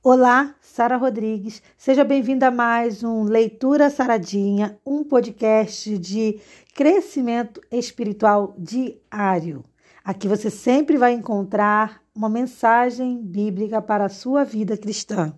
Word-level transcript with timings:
Olá, 0.00 0.54
Sara 0.60 0.96
Rodrigues. 0.96 1.60
Seja 1.76 2.04
bem-vinda 2.04 2.46
a 2.46 2.50
mais 2.52 3.02
um 3.02 3.24
Leitura 3.24 3.90
Saradinha, 3.90 4.78
um 4.86 5.02
podcast 5.02 5.98
de 5.98 6.40
crescimento 6.72 7.60
espiritual 7.70 8.54
diário. 8.56 9.64
Aqui 10.04 10.28
você 10.28 10.50
sempre 10.50 10.96
vai 10.96 11.12
encontrar 11.14 12.00
uma 12.14 12.28
mensagem 12.28 13.20
bíblica 13.20 13.82
para 13.82 14.04
a 14.04 14.08
sua 14.08 14.44
vida 14.44 14.76
cristã. 14.76 15.34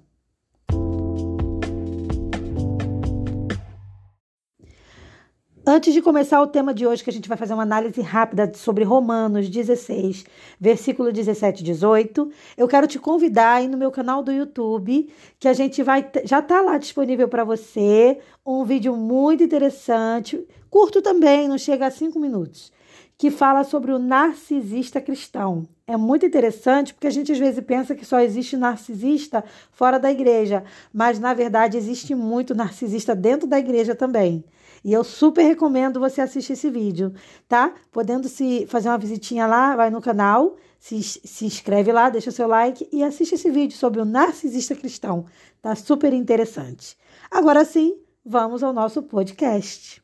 Antes 5.73 5.95
de 5.95 6.03
começar 6.03 6.43
o 6.43 6.49
tema 6.49 6.75
de 6.75 6.85
hoje, 6.85 7.05
que 7.05 7.11
a 7.11 7.13
gente 7.13 7.29
vai 7.29 7.39
fazer 7.39 7.55
uma 7.55 7.63
análise 7.63 8.01
rápida 8.01 8.51
sobre 8.57 8.83
Romanos 8.83 9.49
16, 9.49 10.25
versículo 10.59 11.13
17 11.13 11.61
e 11.61 11.65
18, 11.65 12.29
eu 12.57 12.67
quero 12.67 12.89
te 12.89 12.99
convidar 12.99 13.53
aí 13.53 13.69
no 13.69 13.79
meu 13.79 13.93
canal 13.93 14.21
do 14.21 14.33
YouTube, 14.33 15.09
que 15.39 15.47
a 15.47 15.53
gente 15.53 15.81
vai 15.81 16.11
já 16.25 16.43
tá 16.43 16.61
lá 16.61 16.77
disponível 16.77 17.29
para 17.29 17.45
você, 17.45 18.19
um 18.45 18.65
vídeo 18.65 18.97
muito 18.97 19.45
interessante, 19.45 20.45
curto 20.69 21.01
também, 21.01 21.47
não 21.47 21.57
chega 21.57 21.87
a 21.87 21.91
cinco 21.93 22.19
minutos, 22.19 22.73
que 23.21 23.31
fala 23.31 23.65
sobre 23.65 23.93
o 23.93 23.99
narcisista 23.99 24.99
cristão. 24.99 25.69
É 25.87 25.95
muito 25.95 26.25
interessante 26.25 26.95
porque 26.95 27.07
a 27.07 27.11
gente 27.11 27.31
às 27.31 27.39
vezes 27.39 27.63
pensa 27.63 27.95
que 27.95 28.03
só 28.03 28.19
existe 28.19 28.57
narcisista 28.57 29.45
fora 29.73 29.99
da 29.99 30.11
igreja, 30.11 30.65
mas 30.91 31.19
na 31.19 31.35
verdade 31.35 31.77
existe 31.77 32.15
muito 32.15 32.55
narcisista 32.55 33.15
dentro 33.15 33.47
da 33.47 33.59
igreja 33.59 33.95
também. 33.95 34.43
E 34.83 34.91
eu 34.91 35.05
super 35.05 35.43
recomendo 35.43 36.01
você 36.01 36.23
assistir 36.23 36.55
esse 36.55 36.71
vídeo, 36.71 37.13
tá? 37.47 37.75
Podendo 37.93 38.27
se 38.27 38.67
fazer 38.69 38.89
uma 38.89 38.97
visitinha 38.97 39.47
lá, 39.47 39.77
vai 39.77 39.91
no 39.91 40.01
canal, 40.01 40.57
se, 40.79 41.03
se 41.03 41.45
inscreve 41.45 41.93
lá, 41.93 42.09
deixa 42.09 42.31
seu 42.31 42.49
like 42.49 42.89
e 42.91 43.05
assiste 43.05 43.35
esse 43.35 43.51
vídeo 43.51 43.77
sobre 43.77 44.01
o 44.01 44.07
narcisista 44.07 44.75
cristão. 44.75 45.27
Tá 45.61 45.75
super 45.75 46.15
interessante. 46.15 46.97
Agora 47.31 47.67
sim, 47.67 47.99
vamos 48.25 48.63
ao 48.63 48.73
nosso 48.73 49.03
podcast. 49.03 50.03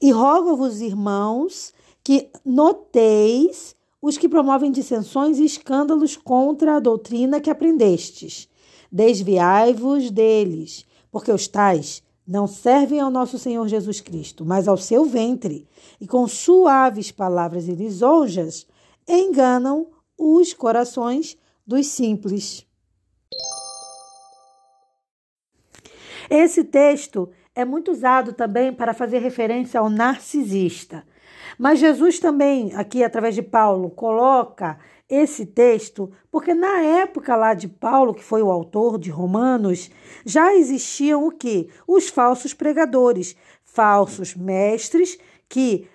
E 0.00 0.10
rogo-vos, 0.10 0.80
irmãos, 0.80 1.72
que 2.02 2.30
noteis 2.44 3.76
os 4.00 4.16
que 4.16 4.28
promovem 4.28 4.70
dissensões 4.70 5.38
e 5.38 5.44
escândalos 5.44 6.16
contra 6.16 6.76
a 6.76 6.80
doutrina 6.80 7.40
que 7.40 7.50
aprendestes 7.50 8.48
Desviai-vos 8.92 10.10
deles, 10.10 10.84
porque 11.12 11.30
os 11.30 11.46
tais 11.46 12.02
não 12.26 12.46
servem 12.46 12.98
ao 12.98 13.10
nosso 13.10 13.38
Senhor 13.38 13.66
Jesus 13.68 14.00
Cristo, 14.00 14.44
mas 14.44 14.66
ao 14.66 14.76
seu 14.76 15.04
ventre, 15.04 15.68
e 16.00 16.08
com 16.08 16.26
suaves 16.26 17.12
palavras 17.12 17.68
e 17.68 17.72
lisonjas 17.72 18.66
enganam 19.08 19.86
os 20.18 20.52
corações 20.52 21.38
dos 21.64 21.86
simples. 21.86 22.66
Esse 26.28 26.64
texto 26.64 27.28
é 27.54 27.64
muito 27.64 27.90
usado 27.90 28.32
também 28.32 28.72
para 28.72 28.94
fazer 28.94 29.18
referência 29.18 29.80
ao 29.80 29.90
narcisista. 29.90 31.04
Mas 31.58 31.78
Jesus 31.78 32.18
também, 32.18 32.72
aqui 32.74 33.02
através 33.02 33.34
de 33.34 33.42
Paulo, 33.42 33.90
coloca 33.90 34.78
esse 35.08 35.44
texto 35.44 36.10
porque 36.30 36.54
na 36.54 36.80
época 36.80 37.34
lá 37.34 37.52
de 37.52 37.66
Paulo, 37.66 38.14
que 38.14 38.22
foi 38.22 38.42
o 38.42 38.50
autor 38.50 38.98
de 38.98 39.10
Romanos, 39.10 39.90
já 40.24 40.54
existiam 40.54 41.26
o 41.26 41.30
que? 41.32 41.68
Os 41.86 42.08
falsos 42.08 42.54
pregadores, 42.54 43.36
falsos 43.64 44.34
mestres 44.34 45.18
que 45.48 45.88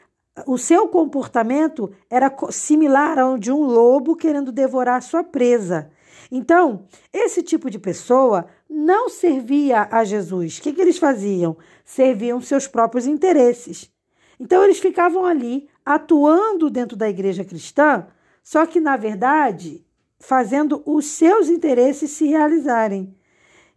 o 0.45 0.57
seu 0.57 0.89
comportamento 0.89 1.91
era 2.09 2.33
similar 2.49 3.17
ao 3.17 3.37
de 3.37 3.51
um 3.51 3.63
lobo 3.63 4.17
querendo 4.17 4.51
devorar 4.51 5.01
sua 5.01 5.23
presa. 5.23 5.89
Então, 6.29 6.85
esse 7.13 7.41
tipo 7.41 7.69
de 7.69 7.79
pessoa 7.79 8.45
não 8.69 9.09
servia 9.09 9.87
a 9.91 10.03
Jesus. 10.03 10.57
O 10.57 10.61
que, 10.61 10.73
que 10.73 10.81
eles 10.81 10.97
faziam? 10.97 11.57
Serviam 11.83 12.41
seus 12.41 12.67
próprios 12.67 13.05
interesses. 13.05 13.91
Então, 14.39 14.63
eles 14.63 14.79
ficavam 14.79 15.25
ali 15.25 15.69
atuando 15.85 16.69
dentro 16.69 16.97
da 16.97 17.09
igreja 17.09 17.43
cristã 17.43 18.07
só 18.45 18.63
que, 18.67 18.79
na 18.79 18.95
verdade, 18.95 19.83
fazendo 20.19 20.83
os 20.85 21.07
seus 21.07 21.49
interesses 21.49 22.11
se 22.11 22.27
realizarem. 22.27 23.17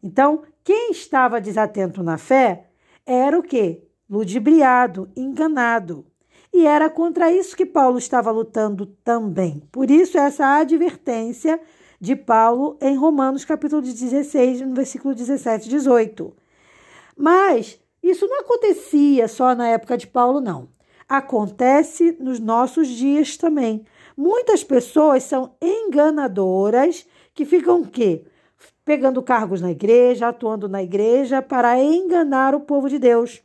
Então, 0.03 0.43
quem 0.62 0.91
estava 0.91 1.41
desatento 1.41 2.03
na 2.03 2.19
fé 2.19 2.67
era 3.07 3.39
o 3.39 3.43
quê? 3.43 3.89
Ludibriado, 4.09 5.11
enganado. 5.17 6.05
E 6.53 6.67
era 6.67 6.91
contra 6.91 7.33
isso 7.33 7.57
que 7.57 7.65
Paulo 7.65 7.97
estava 7.97 8.31
lutando 8.31 8.85
também. 9.03 9.62
Por 9.73 9.91
isso, 9.91 10.19
essa 10.19 10.59
advertência 10.59 11.59
de 12.01 12.15
Paulo 12.15 12.77
em 12.81 12.97
Romanos, 12.97 13.45
capítulo 13.45 13.83
16, 13.83 14.61
no 14.61 14.75
versículo 14.75 15.15
17 15.15 15.67
e 15.67 15.71
18. 15.71 16.33
Mas 17.17 17.81
isso 18.03 18.27
não 18.27 18.41
acontecia 18.41 19.27
só 19.27 19.55
na 19.55 19.69
época 19.69 19.97
de 19.97 20.07
Paulo, 20.07 20.41
não. 20.41 20.69
Acontece 21.09 22.17
nos 22.21 22.39
nossos 22.39 22.89
dias 22.89 23.37
também. 23.37 23.85
Muitas 24.17 24.63
pessoas 24.63 25.23
são 25.25 25.55
enganadoras 25.61 27.07
que 27.35 27.45
ficam 27.45 27.85
quê? 27.85 28.25
Pegando 28.85 29.23
cargos 29.23 29.61
na 29.61 29.71
igreja, 29.71 30.29
atuando 30.29 30.69
na 30.69 30.83
igreja 30.83 31.41
para 31.41 31.81
enganar 31.83 32.55
o 32.55 32.61
povo 32.61 32.89
de 32.89 32.99
Deus. 32.99 33.43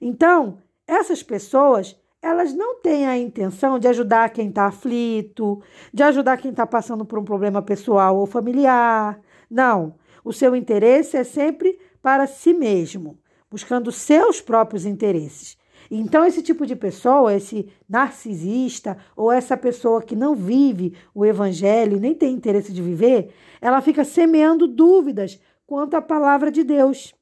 Então, 0.00 0.58
essas 0.86 1.22
pessoas, 1.22 1.96
elas 2.22 2.52
não 2.52 2.80
têm 2.80 3.06
a 3.06 3.16
intenção 3.16 3.78
de 3.78 3.88
ajudar 3.88 4.30
quem 4.30 4.48
está 4.48 4.66
aflito, 4.66 5.62
de 5.92 6.02
ajudar 6.02 6.36
quem 6.36 6.50
está 6.50 6.66
passando 6.66 7.04
por 7.04 7.18
um 7.18 7.24
problema 7.24 7.62
pessoal 7.62 8.16
ou 8.16 8.26
familiar. 8.26 9.20
Não. 9.50 9.94
O 10.22 10.32
seu 10.32 10.54
interesse 10.54 11.16
é 11.16 11.24
sempre 11.24 11.78
para 12.02 12.26
si 12.26 12.52
mesmo, 12.52 13.18
buscando 13.50 13.90
seus 13.90 14.40
próprios 14.40 14.84
interesses. 14.84 15.58
Então, 15.90 16.24
esse 16.24 16.42
tipo 16.42 16.66
de 16.66 16.76
pessoa, 16.76 17.34
esse 17.34 17.68
narcisista, 17.88 18.96
ou 19.16 19.32
essa 19.32 19.56
pessoa 19.56 20.02
que 20.02 20.14
não 20.14 20.36
vive 20.36 20.94
o 21.14 21.26
evangelho, 21.26 21.98
nem 21.98 22.14
tem 22.14 22.32
interesse 22.32 22.72
de 22.72 22.82
viver, 22.82 23.32
ela 23.60 23.80
fica 23.80 24.04
semeando 24.04 24.68
dúvidas 24.68 25.40
quanto 25.66 25.94
à 25.94 26.02
palavra 26.02 26.50
de 26.50 26.62
Deus. 26.62 27.14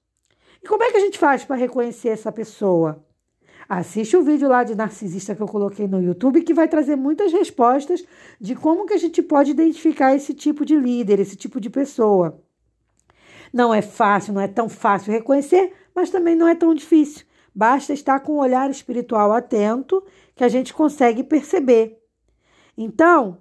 E 0.63 0.67
como 0.67 0.83
é 0.83 0.91
que 0.91 0.97
a 0.99 1.01
gente 1.01 1.19
faz 1.19 1.45
para 1.45 1.57
reconhecer 1.57 2.09
essa 2.09 2.33
pessoa? 2.33 3.08
Assiste 3.69 4.17
o 4.17 4.23
vídeo 4.23 4.49
lá 4.49 4.65
de 4.65 4.75
narcisista 4.75 5.35
que 5.35 5.43
eu 5.43 5.47
coloquei 5.47 5.87
no 5.87 6.03
YouTube, 6.03 6.41
que 6.41 6.55
vai 6.55 6.67
trazer 6.67 6.97
muitas 6.97 7.31
respostas 7.33 8.03
de 8.41 8.55
como 8.55 8.87
que 8.87 8.95
a 8.95 8.99
gente 8.99 9.21
pode 9.23 9.51
identificar 9.51 10.15
esse 10.15 10.33
tipo 10.33 10.65
de 10.65 10.75
líder, 10.75 11.21
esse 11.21 11.37
tipo 11.37 11.61
de 11.61 11.69
pessoa. 11.69 12.43
Não 13.53 13.75
é 13.75 13.83
fácil, 13.83 14.33
não 14.33 14.41
é 14.41 14.49
tão 14.49 14.71
fácil 14.71 15.13
reconhecer, 15.13 15.75
mas 15.95 16.09
também 16.09 16.35
não 16.35 16.49
é 16.49 16.55
tão 16.55 16.75
difícil. 16.75 17.27
Basta 17.55 17.93
estar 17.93 18.21
com 18.21 18.33
o 18.33 18.41
olhar 18.41 18.71
espiritual 18.71 19.33
atento 19.33 20.03
que 20.35 20.45
a 20.45 20.49
gente 20.49 20.73
consegue 20.73 21.23
perceber. 21.23 21.99
Então, 22.77 23.39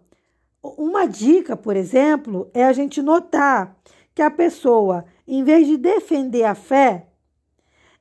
uma 0.61 1.05
dica, 1.05 1.55
por 1.55 1.77
exemplo, 1.77 2.49
é 2.53 2.66
a 2.66 2.73
gente 2.73 3.01
notar 3.01 3.77
que 4.13 4.21
a 4.21 4.31
pessoa, 4.31 5.05
em 5.25 5.43
vez 5.43 5.67
de 5.67 5.77
defender 5.77 6.43
a 6.43 6.55
fé, 6.55 7.07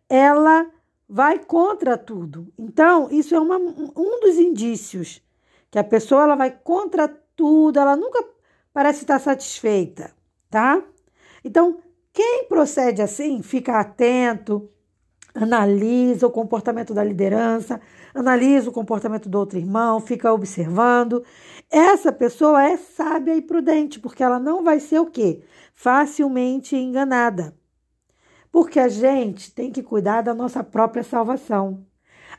ela 0.08 0.66
vai 1.08 1.38
contra 1.38 1.96
tudo. 1.96 2.52
Então, 2.58 3.08
isso 3.10 3.34
é 3.34 3.40
uma, 3.40 3.58
um 3.58 4.20
dos 4.20 4.36
indícios 4.36 5.22
que 5.70 5.78
a 5.78 5.84
pessoa 5.84 6.22
ela 6.22 6.36
vai 6.36 6.50
contra 6.50 7.08
tudo, 7.36 7.78
ela 7.78 7.96
nunca 7.96 8.24
parece 8.72 9.02
estar 9.02 9.18
satisfeita, 9.18 10.12
tá? 10.50 10.82
Então, 11.44 11.78
quem 12.12 12.46
procede 12.48 13.02
assim, 13.02 13.42
fica 13.42 13.78
atento, 13.78 14.70
analisa 15.34 16.26
o 16.26 16.30
comportamento 16.30 16.94
da 16.94 17.04
liderança, 17.04 17.80
analisa 18.14 18.70
o 18.70 18.72
comportamento 18.72 19.28
do 19.28 19.38
outro 19.38 19.58
irmão, 19.58 20.00
fica 20.00 20.32
observando. 20.32 21.22
Essa 21.70 22.10
pessoa 22.10 22.62
é 22.64 22.76
sábia 22.76 23.36
e 23.36 23.42
prudente, 23.42 24.00
porque 24.00 24.22
ela 24.22 24.38
não 24.38 24.64
vai 24.64 24.80
ser 24.80 24.98
o 24.98 25.06
quê? 25.06 25.42
Facilmente 25.74 26.74
enganada. 26.74 27.54
Porque 28.56 28.80
a 28.80 28.88
gente 28.88 29.52
tem 29.52 29.70
que 29.70 29.82
cuidar 29.82 30.22
da 30.22 30.32
nossa 30.32 30.64
própria 30.64 31.02
salvação. 31.02 31.84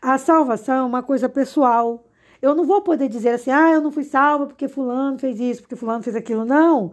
A 0.01 0.17
salvação 0.17 0.77
é 0.77 0.81
uma 0.81 1.03
coisa 1.03 1.29
pessoal. 1.29 2.07
Eu 2.41 2.55
não 2.55 2.65
vou 2.65 2.81
poder 2.81 3.07
dizer 3.07 3.29
assim, 3.29 3.51
ah, 3.51 3.73
eu 3.73 3.81
não 3.81 3.91
fui 3.91 4.03
salva 4.03 4.47
porque 4.47 4.67
fulano 4.67 5.19
fez 5.19 5.39
isso, 5.39 5.61
porque 5.61 5.75
fulano 5.75 6.01
fez 6.01 6.15
aquilo. 6.15 6.43
Não. 6.43 6.91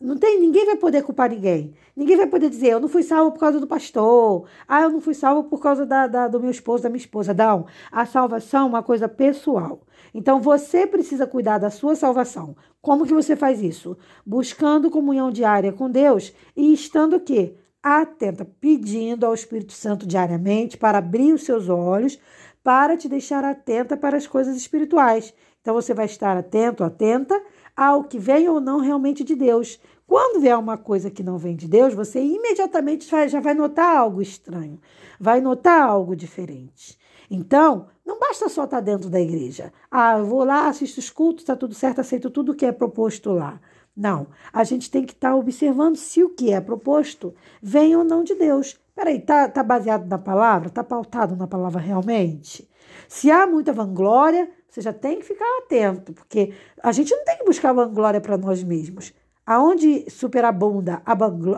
Não 0.00 0.16
tem, 0.16 0.38
ninguém 0.38 0.66
vai 0.66 0.76
poder 0.76 1.02
culpar 1.02 1.30
ninguém. 1.30 1.74
Ninguém 1.96 2.16
vai 2.16 2.28
poder 2.28 2.48
dizer, 2.48 2.68
eu 2.68 2.78
não 2.78 2.86
fui 2.86 3.02
salvo 3.02 3.32
por 3.32 3.40
causa 3.40 3.58
do 3.58 3.66
pastor. 3.66 4.46
Ah, 4.68 4.82
eu 4.82 4.90
não 4.90 5.00
fui 5.00 5.14
salvo 5.14 5.48
por 5.48 5.60
causa 5.60 5.84
da, 5.84 6.06
da, 6.06 6.28
do 6.28 6.38
meu 6.38 6.52
esposo, 6.52 6.84
da 6.84 6.88
minha 6.88 7.00
esposa. 7.00 7.34
Não. 7.34 7.66
A 7.90 8.06
salvação 8.06 8.66
é 8.66 8.68
uma 8.68 8.84
coisa 8.84 9.08
pessoal. 9.08 9.80
Então 10.14 10.40
você 10.40 10.86
precisa 10.86 11.26
cuidar 11.26 11.58
da 11.58 11.70
sua 11.70 11.96
salvação. 11.96 12.54
Como 12.80 13.04
que 13.04 13.12
você 13.12 13.34
faz 13.34 13.60
isso? 13.60 13.98
Buscando 14.24 14.92
comunhão 14.92 15.32
diária 15.32 15.72
com 15.72 15.90
Deus 15.90 16.32
e 16.56 16.72
estando 16.72 17.16
o 17.16 17.20
quê? 17.20 17.56
Atenta, 17.82 18.44
pedindo 18.44 19.24
ao 19.24 19.32
Espírito 19.32 19.72
Santo 19.72 20.06
diariamente 20.06 20.76
para 20.76 20.98
abrir 20.98 21.32
os 21.32 21.44
seus 21.44 21.68
olhos, 21.68 22.18
para 22.62 22.96
te 22.96 23.08
deixar 23.08 23.42
atenta 23.42 23.96
para 23.96 24.16
as 24.16 24.26
coisas 24.26 24.56
espirituais. 24.56 25.32
Então 25.60 25.74
você 25.74 25.94
vai 25.94 26.04
estar 26.04 26.36
atento, 26.36 26.84
atenta 26.84 27.40
ao 27.74 28.04
que 28.04 28.18
vem 28.18 28.48
ou 28.48 28.60
não 28.60 28.80
realmente 28.80 29.24
de 29.24 29.34
Deus. 29.34 29.80
Quando 30.06 30.40
vier 30.40 30.58
uma 30.58 30.76
coisa 30.76 31.10
que 31.10 31.22
não 31.22 31.38
vem 31.38 31.54
de 31.56 31.68
Deus, 31.68 31.94
você 31.94 32.20
imediatamente 32.20 33.08
já 33.28 33.40
vai 33.40 33.54
notar 33.54 33.96
algo 33.96 34.20
estranho, 34.20 34.80
vai 35.18 35.40
notar 35.40 35.80
algo 35.80 36.16
diferente. 36.16 36.98
Então, 37.30 37.86
não 38.04 38.18
basta 38.18 38.48
só 38.48 38.64
estar 38.64 38.80
dentro 38.80 39.08
da 39.08 39.20
igreja. 39.20 39.72
Ah, 39.88 40.18
eu 40.18 40.26
vou 40.26 40.44
lá, 40.44 40.66
assisto 40.68 40.98
os 40.98 41.08
cultos, 41.08 41.44
está 41.44 41.54
tudo 41.54 41.74
certo, 41.74 42.00
aceito 42.00 42.28
tudo 42.28 42.56
que 42.56 42.66
é 42.66 42.72
proposto 42.72 43.30
lá. 43.30 43.60
Não, 43.96 44.28
a 44.52 44.64
gente 44.64 44.90
tem 44.90 45.04
que 45.04 45.12
estar 45.12 45.34
observando 45.34 45.96
se 45.96 46.22
o 46.22 46.30
que 46.30 46.52
é 46.52 46.60
proposto 46.60 47.34
vem 47.60 47.94
ou 47.96 48.04
não 48.04 48.22
de 48.22 48.34
Deus. 48.34 48.78
Peraí, 48.94 49.20
tá, 49.20 49.48
tá 49.48 49.62
baseado 49.62 50.06
na 50.06 50.18
palavra? 50.18 50.70
Tá 50.70 50.84
pautado 50.84 51.36
na 51.36 51.46
palavra 51.46 51.80
realmente? 51.80 52.68
Se 53.08 53.30
há 53.30 53.46
muita 53.46 53.72
vanglória, 53.72 54.50
você 54.68 54.80
já 54.80 54.92
tem 54.92 55.18
que 55.18 55.24
ficar 55.24 55.44
atento, 55.58 56.12
porque 56.12 56.52
a 56.82 56.92
gente 56.92 57.14
não 57.14 57.24
tem 57.24 57.38
que 57.38 57.44
buscar 57.44 57.72
vanglória 57.72 58.20
para 58.20 58.38
nós 58.38 58.62
mesmos. 58.62 59.12
Aonde 59.44 60.08
superabunda 60.08 61.02
a 61.04 61.14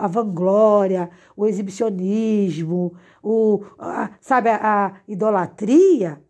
vanglória, 0.07 1.11
o 1.37 1.47
exibicionismo, 1.47 2.95
o, 3.23 3.63
a, 3.79 4.11
sabe, 4.19 4.49
a, 4.49 4.87
a 4.87 4.93
idolatria, 5.07 6.23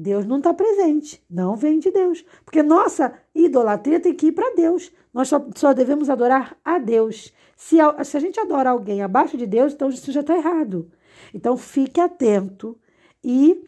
Deus 0.00 0.24
não 0.24 0.36
está 0.36 0.54
presente, 0.54 1.20
não 1.28 1.56
vem 1.56 1.80
de 1.80 1.90
Deus. 1.90 2.24
Porque 2.44 2.62
nossa 2.62 3.12
idolatria 3.34 3.98
tem 3.98 4.14
que 4.14 4.28
ir 4.28 4.32
para 4.32 4.54
Deus. 4.54 4.92
Nós 5.12 5.26
só, 5.26 5.44
só, 5.56 5.72
devemos 5.72 6.08
adorar 6.08 6.56
a 6.64 6.78
Deus. 6.78 7.34
Se 7.56 7.80
a, 7.80 8.04
se 8.04 8.16
a 8.16 8.20
gente 8.20 8.38
adora 8.38 8.70
alguém 8.70 9.02
abaixo 9.02 9.36
de 9.36 9.44
Deus, 9.44 9.72
então 9.72 9.88
isso 9.88 10.12
já 10.12 10.20
está 10.20 10.36
errado. 10.36 10.88
Então 11.34 11.56
fique 11.56 12.00
atento 12.00 12.78
e 13.24 13.60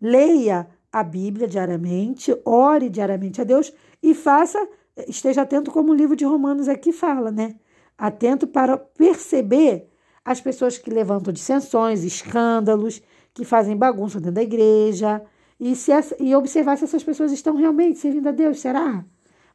leia 0.00 0.68
a 0.92 1.02
Bíblia 1.02 1.48
diariamente, 1.48 2.32
ore 2.44 2.88
diariamente 2.88 3.40
a 3.40 3.44
Deus 3.44 3.72
e 4.00 4.14
faça, 4.14 4.64
esteja 5.08 5.42
atento 5.42 5.72
como 5.72 5.90
o 5.90 5.96
livro 5.96 6.14
de 6.14 6.24
Romanos 6.24 6.68
aqui 6.68 6.92
fala, 6.92 7.32
né? 7.32 7.56
Atento 7.98 8.46
para 8.46 8.76
perceber 8.76 9.90
as 10.24 10.40
pessoas 10.40 10.78
que 10.78 10.88
levantam 10.88 11.32
dissensões, 11.32 12.04
escândalos, 12.04 13.02
que 13.32 13.44
fazem 13.44 13.76
bagunça 13.76 14.20
dentro 14.20 14.36
da 14.36 14.42
igreja 14.42 15.20
e, 15.64 15.74
se, 15.74 15.92
e 16.20 16.36
observar 16.36 16.76
se 16.76 16.84
essas 16.84 17.02
pessoas 17.02 17.32
estão 17.32 17.56
realmente 17.56 17.98
servindo 17.98 18.28
a 18.28 18.32
Deus, 18.32 18.60
será? 18.60 19.02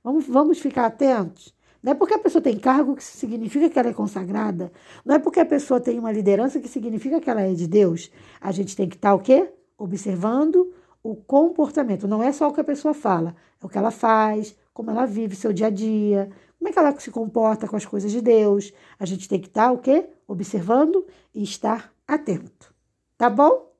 Vamos, 0.03 0.25
vamos 0.25 0.57
ficar 0.57 0.87
atentos. 0.87 1.53
Não 1.83 1.91
é 1.91 1.95
porque 1.95 2.15
a 2.15 2.17
pessoa 2.17 2.41
tem 2.41 2.57
cargo 2.57 2.95
que 2.95 3.03
significa 3.03 3.69
que 3.69 3.77
ela 3.77 3.89
é 3.89 3.93
consagrada. 3.93 4.71
Não 5.05 5.13
é 5.13 5.19
porque 5.19 5.39
a 5.39 5.45
pessoa 5.45 5.79
tem 5.79 5.99
uma 5.99 6.11
liderança 6.11 6.59
que 6.59 6.67
significa 6.67 7.21
que 7.21 7.29
ela 7.29 7.41
é 7.41 7.53
de 7.53 7.67
Deus. 7.67 8.09
A 8.41 8.51
gente 8.51 8.75
tem 8.75 8.89
que 8.89 8.95
estar 8.95 9.13
o 9.13 9.19
quê? 9.19 9.53
Observando 9.77 10.73
o 11.03 11.15
comportamento. 11.15 12.07
Não 12.07 12.23
é 12.23 12.31
só 12.31 12.47
o 12.47 12.53
que 12.53 12.61
a 12.61 12.63
pessoa 12.63 12.95
fala, 12.95 13.35
é 13.61 13.65
o 13.67 13.69
que 13.69 13.77
ela 13.77 13.91
faz, 13.91 14.57
como 14.73 14.89
ela 14.89 15.05
vive 15.05 15.35
seu 15.35 15.53
dia 15.53 15.67
a 15.67 15.69
dia, 15.69 16.27
como 16.57 16.69
é 16.69 16.71
que 16.71 16.79
ela 16.79 16.99
se 16.99 17.11
comporta 17.11 17.67
com 17.67 17.75
as 17.75 17.85
coisas 17.85 18.11
de 18.11 18.19
Deus. 18.19 18.73
A 18.99 19.05
gente 19.05 19.29
tem 19.29 19.39
que 19.39 19.47
estar 19.47 19.71
o 19.71 19.77
quê? 19.77 20.09
Observando 20.27 21.05
e 21.35 21.43
estar 21.43 21.93
atento. 22.07 22.73
Tá 23.15 23.29
bom? 23.29 23.71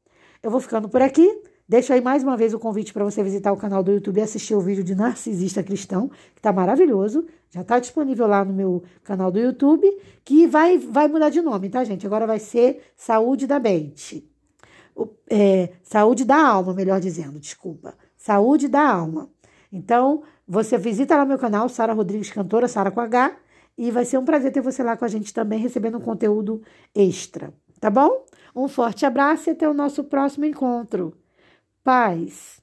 Eu 0.44 0.52
vou 0.52 0.60
ficando 0.60 0.88
por 0.88 1.02
aqui. 1.02 1.49
Deixo 1.69 1.94
aí 1.94 2.01
mais 2.01 2.24
uma 2.24 2.36
vez 2.36 2.51
o 2.51 2.57
convite 2.57 2.92
para 2.92 3.06
você 3.06 3.21
visitar 3.21 3.54
o 3.54 3.56
canal 3.56 3.83
do 3.83 3.92
YouTube 3.92 4.18
e 4.18 4.21
assistir 4.21 4.56
o 4.56 4.60
vídeo 4.60 4.83
de 4.83 4.95
Narcisista 4.95 5.62
Cristão, 5.62 6.10
que 6.33 6.39
está 6.39 6.51
maravilhoso. 6.51 7.27
Já 7.51 7.62
está 7.62 7.77
disponível 7.77 8.25
lá 8.25 8.44
no 8.44 8.51
meu 8.51 8.81
canal 9.04 9.30
do 9.30 9.38
YouTube, 9.38 9.88
que 10.25 10.48
vai, 10.48 10.80
vai 10.80 11.07
mudar 11.07 11.30
de 11.30 11.44
nome, 11.44 11.69
tá, 11.69 11.83
gente? 11.83 12.07
Agora 12.07 12.25
vai 12.25 12.39
ser 12.39 12.81
Saúde 12.95 13.45
da 13.45 13.60
Mente. 13.60 14.27
O, 14.95 15.10
é, 15.30 15.69
saúde 15.83 16.25
da 16.25 16.44
alma, 16.44 16.74
melhor 16.74 17.00
dizendo, 17.00 17.39
desculpa. 17.39 17.94
Saúde 18.18 18.68
da 18.68 18.89
alma. 18.89 19.30
Então, 19.71 20.24
você 20.48 20.75
visita 20.75 21.16
lá 21.16 21.24
meu 21.24 21.38
canal, 21.38 21.69
Sara 21.69 21.94
Rodrigues 21.94 22.31
Cantora, 22.31 22.68
Sara 22.68 22.89
com 22.89 23.00
H, 23.00 23.38
e 23.77 23.92
vai 23.92 24.06
ser 24.06 24.18
um 24.18 24.25
prazer 24.25 24.51
ter 24.51 24.62
você 24.62 24.81
lá 24.81 24.98
com 24.98 25.06
a 25.06 25.07
gente 25.07 25.31
também, 25.31 25.60
recebendo 25.60 26.00
um 26.00 26.01
conteúdo 26.01 26.63
extra, 26.95 27.54
tá 27.80 27.92
bom? 27.92 28.25
Um 28.56 28.68
forte 28.68 29.06
abraço 29.06 29.51
e 29.51 29.51
até 29.51 29.69
o 29.69 29.74
nosso 29.75 30.04
próximo 30.04 30.45
encontro. 30.45 31.16
Paz. 31.84 32.62